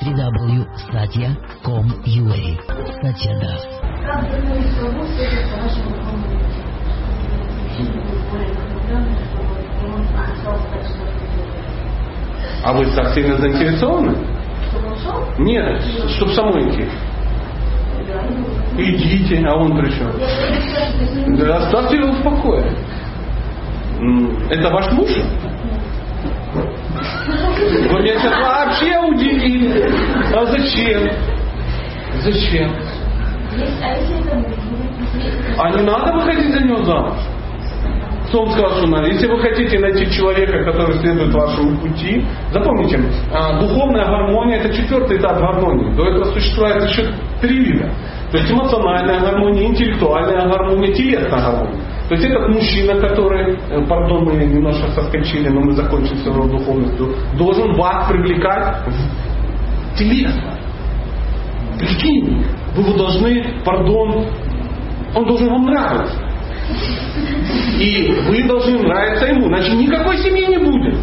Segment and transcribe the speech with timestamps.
[0.00, 2.40] www.satya.com.ua
[2.96, 3.60] Satya Das.
[4.02, 4.72] Как следует
[5.52, 5.92] вашему
[12.64, 14.16] А вы так сильно заинтересованы?
[15.38, 15.82] Нет,
[16.16, 16.88] чтобы самой идти.
[18.78, 20.10] Идите, а он при чем?
[21.36, 22.64] Да оставьте его в покое.
[24.48, 25.10] Это ваш муж?
[26.54, 28.32] Вы меня сейчас
[30.34, 31.08] А зачем?
[32.22, 32.70] Зачем?
[35.58, 37.18] А не надо выходить за него замуж.
[38.32, 39.08] Вам сказал, что надо?
[39.08, 42.98] Если вы хотите найти человека, который следует вашему пути, запомните,
[43.30, 45.94] а, духовная гармония это четвертый этап гармонии.
[45.94, 47.90] До этого существует еще три вида.
[48.30, 51.82] То есть эмоциональная гармония, интеллектуальная гармония, телесная гармония.
[52.08, 56.58] То есть этот мужчина, который, э, пардон, мы немножко соскочили, но мы закончим все равно
[56.58, 59.31] духовностью, должен вас привлекать в
[59.96, 60.58] телесно.
[61.78, 64.26] Прикинь, вы его должны, пардон,
[65.14, 66.18] он должен вам нравиться.
[67.78, 70.96] И вы должны нравиться ему, иначе никакой семьи не будет.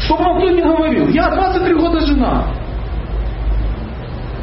[0.00, 2.44] Что бы вам кто ни говорил, я 23 года жена.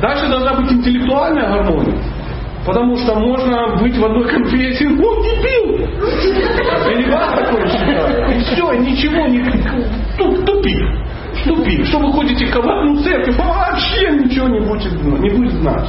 [0.01, 1.97] Дальше должна быть интеллектуальная гармония.
[2.65, 5.85] Потому что можно быть в одной конфессии, ну, дебил!
[6.91, 8.31] Или вас такое считают.
[8.31, 9.43] И все, ничего не...
[11.93, 15.87] Что вы ходите в одну церковь, вообще ничего не будет, не будет знать.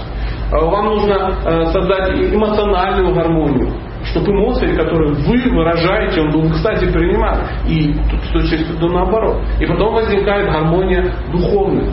[0.52, 3.72] А Вам нужно э, создать эмоциональную гармонию
[4.10, 7.42] чтобы эмоции, которые вы выражаете, он был, кстати, принимает.
[7.66, 9.38] И тут с точки зрения наоборот.
[9.58, 11.90] И потом возникает гармония духовная.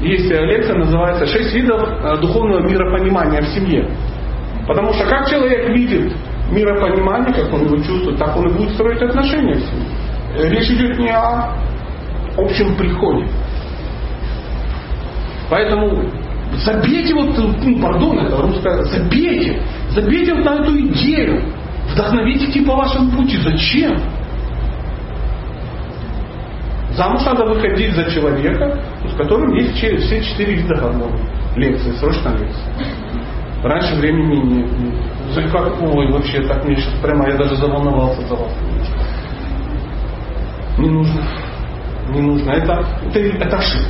[0.00, 3.88] Есть э, лекция, называется «Шесть видов э, духовного миропонимания в семье».
[4.66, 6.12] Потому что как человек видит
[6.50, 9.86] миропонимание, как он его чувствует, так он и будет строить отношения семье.
[10.36, 11.54] Э, Речь идет не о
[12.36, 13.26] общем приходе.
[15.50, 16.04] Поэтому
[16.64, 21.42] забейте вот, ну, пардон, это русское, забейте, забейте вот на эту идею,
[21.92, 23.38] вдохновитесь по вашему пути.
[23.38, 23.98] Зачем?
[26.92, 28.78] Замуж надо выходить за человека,
[29.12, 31.26] с которым есть все четыре вида гармонии.
[31.56, 32.62] Лекции, срочно лекции.
[33.64, 34.70] Раньше времени нет.
[35.32, 38.52] За как, ой, вообще так мне сейчас прямо, я даже заволновался за вас.
[40.78, 41.20] Не нужно.
[42.10, 42.50] Не нужно.
[42.50, 43.88] Это, это, это ошибка.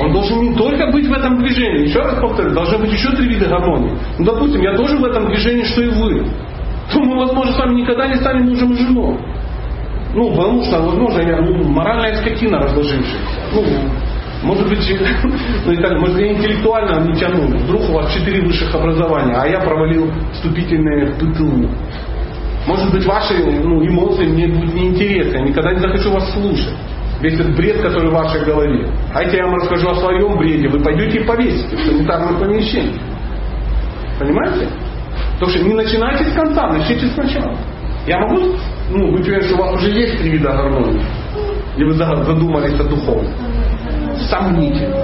[0.00, 1.88] Он должен не только быть в этом движении.
[1.88, 3.92] Еще раз повторю, должны быть еще три вида гармонии.
[4.18, 6.26] Ну, допустим, я тоже в этом движении, что и вы.
[6.92, 9.18] То мы, возможно, с вами никогда не станем мужем и женой.
[10.14, 13.16] Ну, потому что, возможно, я ну, моральная скотина разложившаяся.
[13.54, 13.64] Ну,
[14.42, 14.80] может быть,
[15.66, 17.46] ну, и так, может, я интеллектуально не тяну.
[17.46, 21.68] Вдруг у вас четыре высших образования, а я провалил вступительные ПТУ.
[22.66, 26.74] Может быть, ваши ну, эмоции мне будут неинтересны, я никогда не захочу вас слушать.
[27.22, 28.84] Весь этот бред, который в вашей голове.
[29.14, 33.00] А я вам расскажу о своем бреде, вы пойдете и повесите в санитарном помещении.
[34.18, 34.68] Понимаете?
[35.34, 37.56] Потому что не начинайте с конца, начните сначала.
[38.06, 38.56] Я могу
[38.90, 41.04] ну, быть уверен, что у вас уже есть три вида гармонии?
[41.76, 43.32] И вы за- задумались о духовном?
[44.28, 44.96] Сомнительно.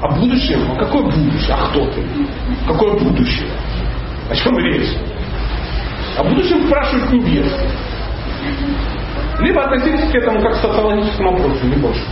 [0.00, 0.58] А будущее?
[0.70, 1.56] А какое будущее?
[1.58, 2.02] А кто ты?
[2.68, 3.48] Какое будущее?
[4.30, 4.96] О чем речь?
[6.16, 7.52] О будущем спрашивают небес.
[9.48, 12.02] Либо относитесь к этому как к социологическому опросу, не больше.